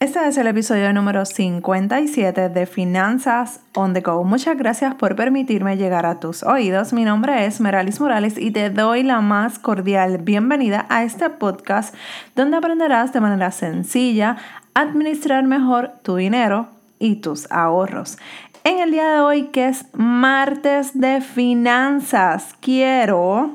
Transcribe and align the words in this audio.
Este 0.00 0.28
es 0.28 0.38
el 0.38 0.46
episodio 0.46 0.92
número 0.92 1.26
57 1.26 2.50
de 2.50 2.66
Finanzas 2.66 3.62
on 3.74 3.94
the 3.94 4.00
Go. 4.00 4.22
Muchas 4.22 4.56
gracias 4.56 4.94
por 4.94 5.16
permitirme 5.16 5.76
llegar 5.76 6.06
a 6.06 6.20
tus 6.20 6.44
oídos. 6.44 6.92
Mi 6.92 7.04
nombre 7.04 7.46
es 7.46 7.60
Meralis 7.60 8.00
Morales 8.00 8.38
y 8.38 8.52
te 8.52 8.70
doy 8.70 9.02
la 9.02 9.20
más 9.20 9.58
cordial 9.58 10.18
bienvenida 10.18 10.86
a 10.88 11.02
este 11.02 11.30
podcast 11.30 11.92
donde 12.36 12.58
aprenderás 12.58 13.12
de 13.12 13.20
manera 13.20 13.50
sencilla 13.50 14.36
a 14.72 14.82
administrar 14.82 15.42
mejor 15.42 15.90
tu 16.04 16.14
dinero 16.14 16.68
y 17.00 17.16
tus 17.16 17.50
ahorros. 17.50 18.18
En 18.62 18.78
el 18.78 18.92
día 18.92 19.14
de 19.14 19.18
hoy, 19.18 19.48
que 19.48 19.66
es 19.66 19.84
martes 19.94 20.96
de 20.96 21.20
finanzas, 21.22 22.54
quiero 22.60 23.50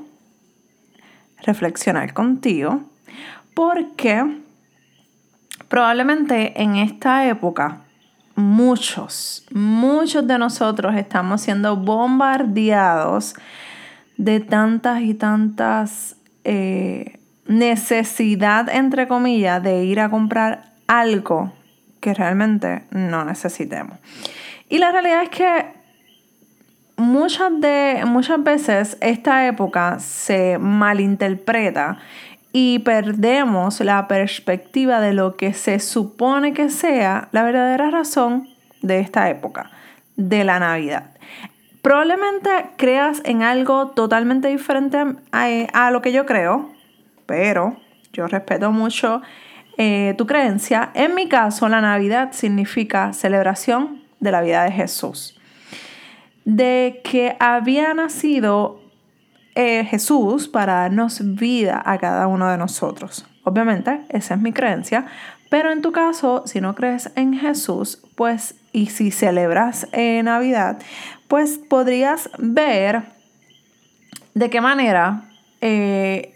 reflexionar 1.42 2.14
contigo 2.14 2.82
porque 3.54 4.43
Probablemente 5.74 6.62
en 6.62 6.76
esta 6.76 7.28
época 7.28 7.82
muchos, 8.36 9.44
muchos 9.50 10.28
de 10.28 10.38
nosotros 10.38 10.94
estamos 10.96 11.42
siendo 11.42 11.76
bombardeados 11.76 13.34
de 14.16 14.40
tantas 14.40 15.02
y 15.02 15.16
tantas 15.16 16.16
eh, 16.44 17.18
necesidad, 17.48 18.70
entre 18.70 19.08
comillas, 19.08 19.64
de 19.64 19.84
ir 19.86 20.00
a 20.00 20.12
comprar 20.12 20.74
algo 20.86 21.52
que 22.02 22.14
realmente 22.14 22.84
no 22.92 23.26
necesitemos. 23.26 23.98
Y 24.70 24.78
la 24.78 24.92
realidad 24.92 25.24
es 25.24 25.30
que 25.30 25.66
muchas, 26.98 27.50
de, 27.62 28.04
muchas 28.06 28.44
veces 28.44 28.96
esta 29.02 29.48
época 29.48 29.98
se 29.98 30.60
malinterpreta 30.60 31.98
y 32.56 32.80
perdemos 32.80 33.80
la 33.80 34.08
perspectiva 34.08 35.02
de 35.02 35.14
lo 35.14 35.36
que 35.36 35.54
se 35.54 35.80
supone 35.80 36.54
que 36.54 36.70
sea 36.70 37.28
la 37.32 37.44
verdadera 37.44 37.90
razón 37.90 38.48
de 38.84 39.00
esta 39.00 39.30
época, 39.30 39.72
de 40.16 40.44
la 40.44 40.60
Navidad. 40.60 41.10
Probablemente 41.82 42.50
creas 42.78 43.22
en 43.26 43.42
algo 43.42 43.88
totalmente 43.90 44.48
diferente 44.50 45.04
a, 45.32 45.92
lo 45.92 46.02
que 46.02 46.14
yo 46.14 46.26
creo, 46.28 46.70
pero 47.26 47.76
yo 48.14 48.28
respeto 48.28 48.72
mucho 48.72 49.24
eh, 49.78 50.14
tu 50.16 50.28
creencia. 50.28 50.92
En 50.94 51.16
mi 51.16 51.28
caso, 51.28 51.68
la 51.68 51.82
Navidad 51.82 52.34
significa 52.34 53.14
celebración 53.14 54.04
de 54.20 54.32
la 54.32 54.42
vida 54.42 54.64
de 54.64 54.72
Jesús. 54.72 55.40
De 56.46 57.02
que 57.04 57.36
había 57.40 57.94
nacido 57.96 58.83
eh, 59.56 59.86
Jesús 59.86 60.48
para 60.48 60.74
darnos 60.74 61.22
vida 61.36 61.82
a 61.86 61.98
cada 61.98 62.28
uno 62.28 62.50
de 62.50 62.58
nosotros. 62.58 63.26
Obviamente, 63.44 64.02
esa 64.10 64.36
es 64.36 64.42
mi 64.42 64.54
creencia, 64.54 65.06
pero 65.50 65.72
en 65.72 65.82
tu 65.82 65.92
caso, 65.92 66.44
si 66.46 66.62
no 66.62 66.74
crees 66.76 67.12
en 67.16 67.34
Jesús, 67.34 68.02
pues, 68.16 68.56
y 68.72 68.88
si 68.88 69.12
celebras 69.12 69.88
Navidad, 70.24 70.80
pues 71.28 71.60
podrías 71.60 72.30
ver 72.40 73.04
de 74.34 74.50
qué 74.50 74.62
manera, 74.62 75.30
eh, 75.62 76.36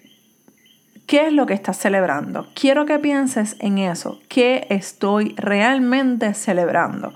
qué 1.07 1.27
es 1.27 1.33
lo 1.33 1.45
que 1.45 1.53
estás 1.53 1.77
celebrando. 1.77 2.47
Quiero 2.53 2.85
que 2.85 2.99
pienses 2.99 3.55
en 3.59 3.77
eso, 3.77 4.19
qué 4.27 4.67
estoy 4.69 5.33
realmente 5.37 6.33
celebrando. 6.33 7.13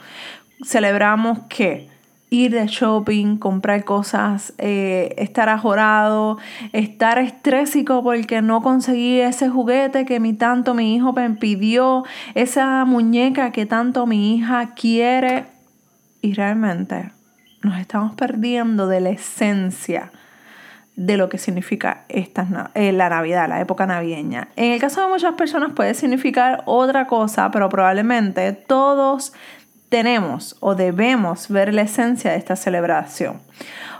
Celebramos 0.63 1.39
qué? 1.49 1.89
Ir 2.31 2.53
de 2.53 2.65
shopping, 2.65 3.35
comprar 3.35 3.83
cosas, 3.83 4.53
eh, 4.57 5.13
estar 5.17 5.49
ajorado, 5.49 6.37
estar 6.71 7.19
estrésico 7.19 8.01
porque 8.03 8.41
no 8.41 8.61
conseguí 8.63 9.19
ese 9.19 9.49
juguete 9.49 10.05
que 10.05 10.21
mi 10.21 10.33
tanto 10.33 10.73
mi 10.73 10.95
hijo 10.95 11.11
me 11.11 11.29
pidió, 11.31 12.05
esa 12.33 12.85
muñeca 12.85 13.51
que 13.51 13.65
tanto 13.65 14.07
mi 14.07 14.35
hija 14.35 14.73
quiere. 14.75 15.45
Y 16.21 16.33
realmente 16.33 17.11
nos 17.63 17.77
estamos 17.77 18.15
perdiendo 18.15 18.87
de 18.87 19.01
la 19.01 19.09
esencia 19.09 20.11
de 20.95 21.17
lo 21.17 21.29
que 21.29 21.37
significa 21.37 22.05
esta, 22.09 22.71
eh, 22.75 22.93
la 22.93 23.09
Navidad, 23.09 23.49
la 23.49 23.59
época 23.59 23.85
navideña. 23.85 24.49
En 24.55 24.71
el 24.71 24.79
caso 24.79 25.01
de 25.01 25.07
muchas 25.07 25.33
personas 25.33 25.73
puede 25.73 25.93
significar 25.95 26.63
otra 26.65 27.07
cosa, 27.07 27.51
pero 27.51 27.67
probablemente 27.69 28.53
todos 28.53 29.33
tenemos 29.91 30.55
o 30.61 30.73
debemos 30.73 31.49
ver 31.49 31.73
la 31.73 31.81
esencia 31.81 32.31
de 32.31 32.37
esta 32.37 32.55
celebración. 32.55 33.41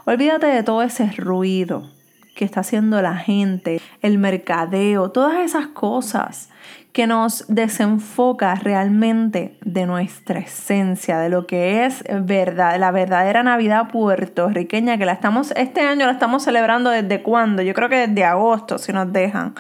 Olvídate 0.06 0.48
de 0.48 0.64
todo 0.64 0.84
ese 0.84 1.12
ruido 1.18 1.92
que 2.34 2.46
está 2.46 2.62
haciendo 2.62 3.02
la 3.02 3.18
gente, 3.18 3.82
el 4.02 4.18
mercadeo, 4.18 5.12
todas 5.12 5.40
esas 5.40 5.68
cosas 5.68 6.50
que 6.94 7.08
nos 7.08 7.44
desenfoca 7.50 8.56
realmente 8.56 9.58
de 9.66 9.86
nuestra 9.86 10.40
esencia, 10.40 11.20
de 11.20 11.28
lo 11.28 11.46
que 11.46 11.84
es 11.84 12.06
verdad, 12.22 12.80
la 12.80 12.92
verdadera 12.92 13.44
Navidad 13.44 13.90
puertorriqueña, 13.90 14.98
que 14.98 15.06
la 15.06 15.12
estamos, 15.12 15.52
este 15.58 15.82
año 15.82 16.06
la 16.06 16.14
estamos 16.14 16.44
celebrando 16.44 16.90
desde 16.90 17.22
cuándo, 17.22 17.64
yo 17.64 17.74
creo 17.74 17.90
que 17.90 18.08
desde 18.08 18.24
agosto, 18.24 18.78
si 18.78 18.94
nos 18.94 19.12
dejan. 19.12 19.56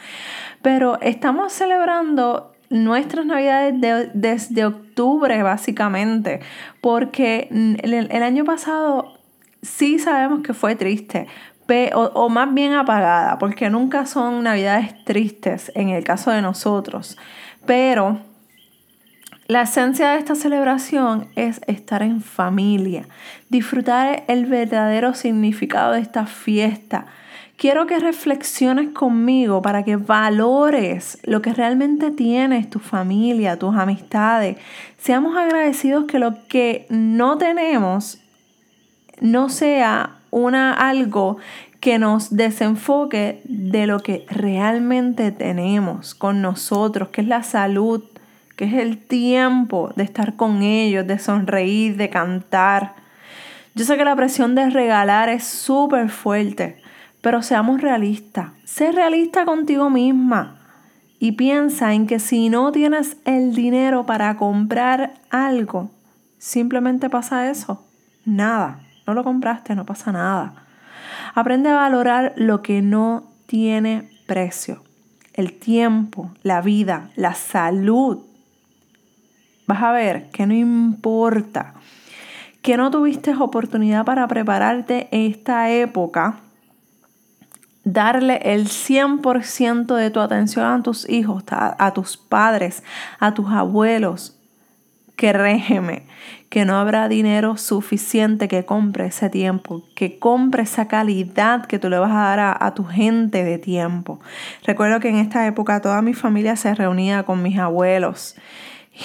Pero 0.62 0.98
estamos 1.02 1.52
celebrando 1.52 2.51
nuestras 2.72 3.26
navidades 3.26 3.76
desde 4.14 4.66
octubre 4.66 5.44
básicamente, 5.44 6.40
porque 6.82 7.48
el, 7.84 8.24
año 8.24 8.46
pasado 8.46 9.20
sí 9.62 10.00
sabemos 10.00 10.42
que 10.42 10.54
fue 10.54 10.76
triste, 10.76 11.28
o, 11.94 12.02
o, 12.02 12.30
más 12.30 12.54
bien 12.54 12.74
apagada, 12.74 13.38
porque 13.38 13.70
nunca 13.70 14.06
son 14.06 14.44
navidades 14.44 15.06
tristes 15.06 15.72
en 15.76 15.90
el 15.90 16.04
caso 16.04 16.32
de 16.32 16.42
nosotros, 16.42 17.18
pero 17.66 18.20
la 19.48 19.64
esencia 19.64 20.12
de 20.12 20.18
esta 20.18 20.36
celebración 20.36 21.28
es 21.36 21.60
estar 21.68 22.04
en 22.04 22.22
familia, 22.22 23.06
disfrutar 23.50 24.24
el 24.30 24.46
verdadero 24.46 25.14
significado 25.14 25.92
de 25.92 26.00
esta 26.00 26.26
fiesta, 26.26 27.06
quiero 27.62 27.86
que 27.86 28.00
reflexiones 28.00 28.90
conmigo 28.90 29.62
para 29.62 29.84
que 29.84 29.96
valores 29.96 31.20
lo 31.26 31.44
que 31.44 31.54
realmente 31.54 32.10
tienes, 32.10 32.68
tu 32.72 32.80
familia, 32.80 33.60
tus 33.60 33.76
amistades. 33.76 34.58
Seamos 34.98 35.38
agradecidos 35.38 36.06
que 36.06 36.18
lo 36.18 36.48
que 36.48 36.88
no 36.90 37.38
tenemos 37.38 38.18
no 39.20 39.50
sea 39.50 40.16
una 40.32 40.74
algo 40.74 41.38
que 41.80 42.00
nos 42.00 42.36
desenfoque 42.36 43.44
de 43.44 43.86
lo 43.86 44.00
que 44.00 44.26
realmente 44.28 45.32
tenemos 45.32 46.16
con 46.16 46.42
nosotros, 46.42 47.10
que 47.10 47.22
es 47.22 47.28
la 47.28 47.44
salud, 47.44 48.04
que 48.56 48.66
es 48.66 48.74
el 48.74 48.98
tiempo 48.98 49.94
de 49.96 50.04
estar 50.04 50.36
con 50.36 50.64
ellos, 50.64 51.06
de 51.06 51.20
sonreír, 51.20 51.96
de 51.96 52.10
cantar. 52.10 52.96
Yo 53.76 53.86
sé 53.86 53.98
que 53.98 54.04
la 54.06 54.16
presión 54.16 54.56
de 54.56 54.68
regalar 54.72 55.30
es 55.30 55.44
súper 55.44 56.10
fuerte, 56.10 56.82
pero 57.22 57.42
seamos 57.42 57.82
realistas. 57.82 58.50
Sé 58.66 58.92
realista 58.92 59.46
contigo 59.46 59.90
misma 59.90 60.58
y 61.20 61.34
piensa 61.34 61.94
en 61.94 62.08
que 62.08 62.20
si 62.20 62.50
no 62.50 62.72
tienes 62.72 63.18
el 63.26 63.54
dinero 63.54 64.06
para 64.06 64.36
comprar 64.38 65.14
algo, 65.30 65.92
simplemente 66.40 67.10
pasa 67.10 67.50
eso. 67.50 67.86
Nada. 68.26 68.80
No 69.06 69.14
lo 69.14 69.24
compraste, 69.24 69.76
no 69.76 69.86
pasa 69.86 70.12
nada. 70.12 70.54
Aprende 71.34 71.70
a 71.70 71.76
valorar 71.76 72.34
lo 72.38 72.62
que 72.62 72.82
no 72.82 73.24
tiene 73.46 74.10
precio. 74.26 74.84
El 75.34 75.54
tiempo, 75.54 76.32
la 76.44 76.62
vida, 76.62 77.10
la 77.16 77.36
salud. 77.36 78.20
Vas 79.68 79.84
a 79.84 79.92
ver 79.92 80.30
que 80.30 80.46
no 80.46 80.54
importa 80.54 81.74
que 82.62 82.78
no 82.78 82.92
tuviste 82.92 83.34
oportunidad 83.36 84.06
para 84.06 84.28
prepararte 84.28 85.08
esta 85.12 85.70
época 85.72 86.38
darle 87.84 88.40
el 88.44 88.68
100% 88.68 89.96
de 89.96 90.12
tu 90.12 90.20
atención 90.20 90.66
a 90.66 90.84
tus 90.84 91.10
hijos, 91.10 91.44
a, 91.50 91.92
tus 91.94 92.18
padres, 92.18 92.84
a 93.20 93.34
tus 93.34 93.50
abuelos, 93.50 94.38
créeme 95.16 96.04
que 96.50 96.66
no 96.66 96.78
habrá 96.78 97.08
dinero 97.08 97.56
suficiente 97.58 98.48
que 98.48 98.66
compre 98.66 99.06
ese 99.06 99.30
tiempo, 99.30 99.84
que 99.96 100.20
compre 100.20 100.64
esa 100.64 100.88
calidad 100.88 101.66
que 101.66 101.80
tú 101.80 101.90
le 101.90 101.98
vas 101.98 102.12
a 102.12 102.36
dar 102.36 102.58
a, 102.60 102.74
tu 102.74 102.84
gente 102.84 103.44
de 103.44 103.58
tiempo. 103.58 104.20
Recuerdo 104.66 105.00
que 105.00 105.10
en 105.10 105.16
esta 105.16 105.48
época 105.48 105.82
toda 105.82 106.02
mi 106.02 106.14
familia 106.14 106.56
se 106.56 106.76
reunía 106.76 107.24
con 107.24 107.42
mis 107.42 107.58
abuelos 107.58 108.36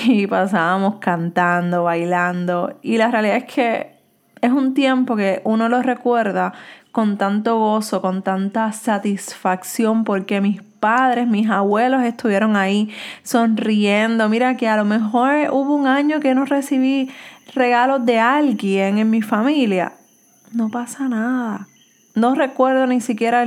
y 0.04 0.26
pasábamos 0.26 0.96
cantando, 0.96 1.84
bailando 1.84 2.78
y 2.82 2.96
la 2.98 3.10
realidad 3.10 3.36
es 3.36 3.44
que 3.44 3.96
es 4.40 4.52
un 4.52 4.74
tiempo 4.74 5.16
que 5.16 5.40
uno 5.44 5.68
lo 5.68 5.82
recuerda 5.82 6.52
con 6.96 7.18
tanto 7.18 7.58
gozo, 7.58 8.00
con 8.00 8.22
tanta 8.22 8.72
satisfacción, 8.72 10.02
porque 10.04 10.40
mis 10.40 10.62
padres, 10.62 11.28
mis 11.28 11.50
abuelos 11.50 12.02
estuvieron 12.02 12.56
ahí 12.56 12.88
sonriendo. 13.22 14.30
Mira 14.30 14.56
que 14.56 14.66
a 14.66 14.78
lo 14.78 14.86
mejor 14.86 15.50
hubo 15.52 15.74
un 15.74 15.86
año 15.86 16.20
que 16.20 16.34
no 16.34 16.46
recibí 16.46 17.10
regalos 17.54 18.06
de 18.06 18.18
alguien 18.18 18.96
en 18.96 19.10
mi 19.10 19.20
familia. 19.20 19.92
No 20.52 20.70
pasa 20.70 21.06
nada. 21.06 21.68
No 22.14 22.34
recuerdo 22.34 22.86
ni 22.86 23.02
siquiera 23.02 23.44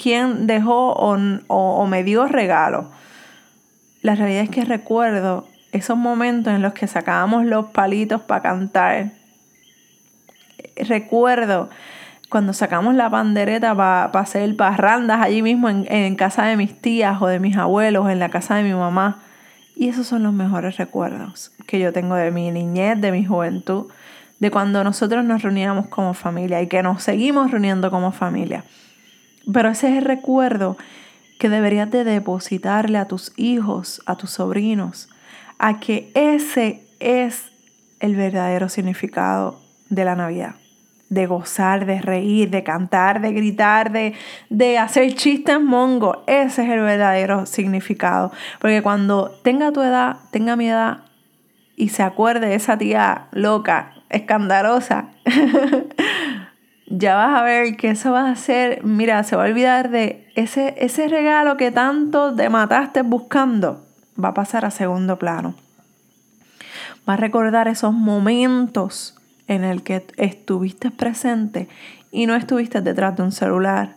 quién 0.00 0.46
dejó 0.46 0.92
o, 0.92 1.18
o 1.48 1.86
me 1.88 2.04
dio 2.04 2.28
regalo. 2.28 2.92
La 4.00 4.14
realidad 4.14 4.44
es 4.44 4.50
que 4.50 4.64
recuerdo 4.64 5.48
esos 5.72 5.96
momentos 5.96 6.54
en 6.54 6.62
los 6.62 6.72
que 6.72 6.86
sacábamos 6.86 7.46
los 7.46 7.66
palitos 7.66 8.20
para 8.20 8.42
cantar. 8.42 9.10
Recuerdo 10.76 11.68
cuando 12.28 12.52
sacamos 12.52 12.94
la 12.94 13.08
pandereta 13.08 13.74
para 13.74 14.04
hacer 14.20 14.56
parrandas 14.56 15.20
allí 15.20 15.42
mismo 15.42 15.68
en, 15.68 15.86
en, 15.90 16.16
casa 16.16 16.44
de 16.44 16.56
mis 16.56 16.80
tías 16.80 17.20
o 17.20 17.26
de 17.26 17.38
mis 17.38 17.56
abuelos, 17.56 18.08
en 18.10 18.18
la 18.18 18.28
casa 18.28 18.56
de 18.56 18.64
mi 18.64 18.74
mamá. 18.74 19.22
Y 19.76 19.88
esos 19.88 20.06
son 20.06 20.22
los 20.22 20.32
mejores 20.32 20.76
recuerdos 20.76 21.52
que 21.66 21.78
yo 21.78 21.92
tengo 21.92 22.14
de 22.14 22.30
mi 22.30 22.50
niñez, 22.50 23.00
de 23.00 23.12
mi 23.12 23.24
juventud, 23.24 23.90
de 24.38 24.50
cuando 24.50 24.82
nosotros 24.84 25.24
nos 25.24 25.42
reuníamos 25.42 25.88
como 25.88 26.14
familia 26.14 26.60
y 26.62 26.66
que 26.66 26.82
nos 26.82 27.02
seguimos 27.02 27.50
reuniendo 27.50 27.90
como 27.90 28.12
familia. 28.12 28.64
Pero 29.52 29.68
ese 29.68 29.90
es 29.90 29.98
el 29.98 30.04
recuerdo 30.04 30.76
que 31.38 31.48
deberías 31.48 31.90
de 31.90 32.04
depositarle 32.04 32.98
a 32.98 33.06
tus 33.06 33.32
hijos, 33.36 34.02
a 34.06 34.16
tus 34.16 34.30
sobrinos, 34.30 35.08
a 35.58 35.78
que 35.78 36.10
ese 36.14 36.86
es 36.98 37.44
el 38.00 38.16
verdadero 38.16 38.68
significado 38.68 39.60
de 39.88 40.04
la 40.04 40.16
Navidad. 40.16 40.56
De 41.08 41.26
gozar, 41.26 41.86
de 41.86 42.00
reír, 42.00 42.50
de 42.50 42.64
cantar, 42.64 43.20
de 43.20 43.32
gritar, 43.32 43.92
de, 43.92 44.14
de 44.50 44.78
hacer 44.78 45.14
chistes 45.14 45.60
mongo. 45.60 46.24
Ese 46.26 46.64
es 46.64 46.70
el 46.70 46.80
verdadero 46.80 47.46
significado. 47.46 48.32
Porque 48.60 48.82
cuando 48.82 49.30
tenga 49.42 49.72
tu 49.72 49.82
edad, 49.82 50.16
tenga 50.32 50.56
mi 50.56 50.68
edad 50.68 51.06
y 51.76 51.90
se 51.90 52.02
acuerde 52.02 52.48
de 52.48 52.54
esa 52.54 52.78
tía 52.78 53.26
loca, 53.32 53.92
escandalosa, 54.08 55.10
ya 56.86 57.14
vas 57.16 57.38
a 57.38 57.42
ver 57.42 57.76
que 57.76 57.90
eso 57.90 58.12
va 58.12 58.30
a 58.30 58.36
ser, 58.36 58.82
mira, 58.82 59.22
se 59.22 59.36
va 59.36 59.44
a 59.44 59.48
olvidar 59.48 59.90
de 59.90 60.26
ese, 60.34 60.74
ese 60.78 61.08
regalo 61.08 61.56
que 61.56 61.70
tanto 61.70 62.34
te 62.34 62.48
mataste 62.48 63.02
buscando, 63.02 63.84
va 64.22 64.30
a 64.30 64.34
pasar 64.34 64.64
a 64.64 64.70
segundo 64.70 65.18
plano. 65.18 65.54
Va 67.08 67.12
a 67.14 67.16
recordar 67.16 67.68
esos 67.68 67.92
momentos 67.92 69.16
en 69.48 69.64
el 69.64 69.82
que 69.82 70.06
estuviste 70.16 70.90
presente 70.90 71.68
y 72.10 72.26
no 72.26 72.34
estuviste 72.34 72.80
detrás 72.80 73.16
de 73.16 73.22
un 73.22 73.32
celular 73.32 73.96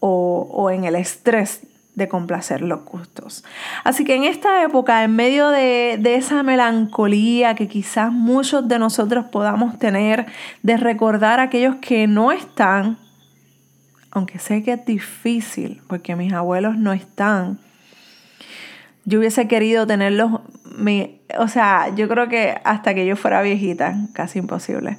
o, 0.00 0.48
o 0.50 0.70
en 0.70 0.84
el 0.84 0.94
estrés 0.94 1.62
de 1.98 2.08
complacer 2.08 2.62
los 2.62 2.84
gustos. 2.84 3.44
Así 3.82 4.04
que 4.04 4.14
en 4.14 4.22
esta 4.24 4.62
época, 4.62 5.02
en 5.02 5.16
medio 5.16 5.48
de, 5.50 5.98
de, 6.00 6.14
esa 6.14 6.44
melancolía 6.44 7.56
que 7.56 7.66
quizás 7.66 8.12
muchos 8.12 8.68
de 8.68 8.78
nosotros 8.78 9.26
podamos 9.26 9.78
tener, 9.78 10.26
de 10.62 10.76
recordar 10.76 11.40
a 11.40 11.44
aquellos 11.44 11.76
que 11.76 12.06
no 12.06 12.30
están, 12.30 12.98
aunque 14.12 14.38
sé 14.38 14.62
que 14.62 14.74
es 14.74 14.86
difícil 14.86 15.82
porque 15.88 16.14
mis 16.14 16.32
abuelos 16.32 16.76
no 16.76 16.92
están, 16.92 17.58
yo 19.04 19.18
hubiese 19.18 19.48
querido 19.48 19.86
tenerlos, 19.86 20.40
mi, 20.78 21.20
o 21.38 21.48
sea, 21.48 21.94
yo 21.94 22.08
creo 22.08 22.28
que 22.28 22.60
hasta 22.64 22.94
que 22.94 23.06
yo 23.06 23.16
fuera 23.16 23.42
viejita, 23.42 23.96
casi 24.12 24.38
imposible, 24.38 24.96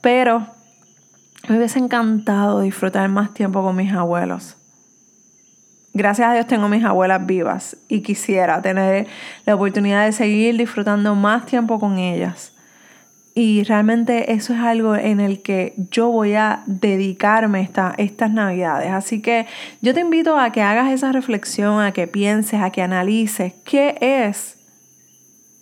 pero 0.00 0.46
me 1.48 1.56
hubiese 1.56 1.78
encantado 1.78 2.60
disfrutar 2.60 3.08
más 3.08 3.34
tiempo 3.34 3.62
con 3.62 3.74
mis 3.76 3.92
abuelos 3.92 4.56
gracias 5.94 6.28
a 6.28 6.34
Dios 6.34 6.46
tengo 6.46 6.68
mis 6.68 6.84
abuelas 6.84 7.24
vivas 7.26 7.76
y 7.88 8.00
quisiera 8.00 8.62
tener 8.62 9.06
la 9.44 9.54
oportunidad 9.54 10.04
de 10.04 10.12
seguir 10.12 10.56
disfrutando 10.56 11.14
más 11.14 11.46
tiempo 11.46 11.78
con 11.78 11.98
ellas. 11.98 12.52
Y 13.34 13.62
realmente 13.64 14.32
eso 14.34 14.52
es 14.52 14.60
algo 14.60 14.94
en 14.94 15.18
el 15.18 15.40
que 15.40 15.74
yo 15.90 16.08
voy 16.08 16.34
a 16.34 16.62
dedicarme 16.66 17.62
esta, 17.62 17.94
estas 17.96 18.30
navidades. 18.30 18.90
Así 18.90 19.22
que 19.22 19.46
yo 19.80 19.94
te 19.94 20.00
invito 20.00 20.38
a 20.38 20.52
que 20.52 20.60
hagas 20.60 20.92
esa 20.92 21.12
reflexión, 21.12 21.80
a 21.80 21.92
que 21.92 22.06
pienses, 22.06 22.60
a 22.60 22.70
que 22.70 22.82
analices 22.82 23.54
qué 23.64 23.96
es 24.00 24.58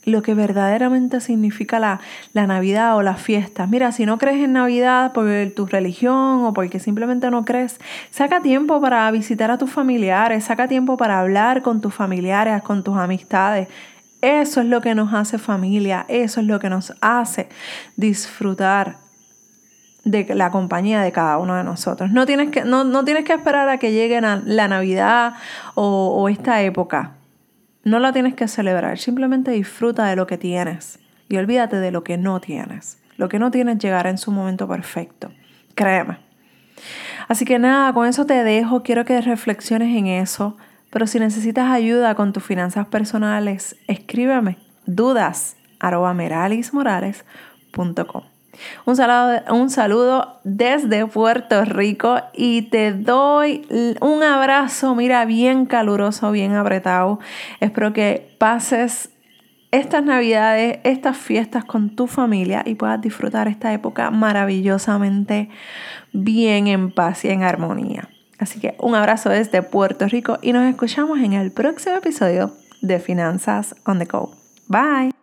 lo 0.05 0.23
que 0.23 0.35
verdaderamente 0.35 1.21
significa 1.21 1.79
la, 1.79 2.01
la, 2.33 2.47
Navidad 2.47 2.97
o 2.97 3.03
las 3.03 3.21
fiestas. 3.21 3.69
Mira, 3.69 3.93
si 3.93 4.07
no 4.07 4.19
crees 4.19 4.43
en 4.43 4.55
Navidad 4.55 5.13
por 5.13 5.29
tu 5.55 5.67
religión 5.67 6.45
o 6.45 6.53
porque 6.55 6.81
simplemente 6.81 7.31
no 7.31 7.45
crees, 7.45 7.79
saca 8.11 8.41
tiempo 8.41 8.81
para 8.81 9.11
visitar 9.11 9.51
a 9.51 9.59
tus 9.59 9.71
familiares, 9.71 10.45
saca 10.45 10.69
tiempo 10.69 10.97
para 10.97 11.21
hablar 11.21 11.63
con 11.63 11.81
tus 11.81 11.95
familiares, 11.95 12.63
con 12.63 12.83
tus 12.83 12.97
amistades. 12.97 13.69
Eso 14.23 14.61
es 14.61 14.67
lo 14.67 14.81
que 14.81 14.95
nos 14.95 15.13
hace 15.15 15.39
familia, 15.39 16.05
eso 16.09 16.41
es 16.41 16.47
lo 16.47 16.59
que 16.61 16.71
nos 16.71 16.95
hace 17.01 17.49
disfrutar 17.97 18.97
de 20.05 20.35
la 20.35 20.51
compañía 20.51 21.03
de 21.03 21.13
cada 21.13 21.39
uno 21.39 21.57
de 21.57 21.65
nosotros. 21.65 22.11
No 22.11 22.25
tienes 22.25 22.51
que, 22.51 22.65
no, 22.65 22.85
no 22.85 23.05
tienes 23.05 23.25
que 23.25 23.35
esperar 23.35 23.69
a 23.69 23.79
que 23.79 23.93
llegue 23.93 24.21
la 24.21 24.69
Navidad 24.69 25.35
o, 25.75 26.15
o 26.17 26.29
esta 26.29 26.63
época 26.63 27.13
no 27.85 27.99
la 27.99 28.13
tienes 28.13 28.35
que 28.35 28.49
celebrar, 28.49 28.99
simplemente 28.99 29.51
disfruta 29.51 30.07
de 30.07 30.17
lo 30.17 30.27
que 30.27 30.39
tienes 30.39 30.99
y 31.29 31.37
olvídate 31.37 31.77
de 31.77 31.91
lo 31.91 32.05
que 32.05 32.19
no 32.19 32.41
tienes. 32.41 32.99
Lo 33.17 33.29
que 33.29 33.39
no 33.39 33.51
tienes 33.51 33.79
llegará 33.79 34.11
en 34.11 34.19
su 34.19 34.33
momento 34.33 34.69
perfecto, 34.69 35.31
créeme. 35.75 36.19
Así 37.29 37.45
que 37.45 37.59
nada, 37.59 37.93
con 37.93 38.07
eso 38.07 38.27
te 38.27 38.43
dejo, 38.45 38.83
quiero 38.83 39.05
que 39.05 39.21
reflexiones 39.21 39.95
en 39.97 40.07
eso, 40.07 40.57
pero 40.91 41.07
si 41.07 41.19
necesitas 41.19 41.71
ayuda 41.71 42.15
con 42.15 42.33
tus 42.33 42.43
finanzas 42.43 42.87
personales, 42.87 43.77
escríbeme 43.87 44.57
dudas 44.87 45.57
un 48.85 48.97
saludo, 48.97 49.43
un 49.53 49.71
saludo 49.71 50.41
desde 50.45 51.07
Puerto 51.07 51.65
Rico 51.65 52.17
y 52.35 52.63
te 52.63 52.93
doy 52.93 53.67
un 54.01 54.23
abrazo, 54.23 54.95
mira, 54.95 55.25
bien 55.25 55.67
caluroso, 55.67 56.31
bien 56.33 56.55
apretado. 56.55 57.21
Espero 57.61 57.93
que 57.93 58.35
pases 58.39 59.11
estas 59.71 60.03
navidades, 60.03 60.81
estas 60.85 61.17
fiestas 61.17 61.65
con 61.65 61.95
tu 61.95 62.07
familia 62.07 62.63
y 62.67 62.75
puedas 62.75 63.01
disfrutar 63.01 63.49
esta 63.49 63.73
época 63.73 64.11
maravillosamente 64.11 65.49
bien 66.13 66.67
en 66.67 66.91
paz 66.93 67.25
y 67.25 67.29
en 67.29 67.43
armonía. 67.43 68.09
Así 68.39 68.59
que 68.59 68.75
un 68.79 68.95
abrazo 68.95 69.29
desde 69.29 69.63
Puerto 69.63 70.09
Rico 70.09 70.39
y 70.43 70.53
nos 70.53 70.65
escuchamos 70.65 71.21
en 71.21 71.35
el 71.35 71.53
próximo 71.53 71.97
episodio 71.97 72.53
de 72.81 72.99
Finanzas 72.99 73.77
on 73.85 73.99
the 73.99 74.07
Go. 74.07 74.35
Bye. 74.67 75.20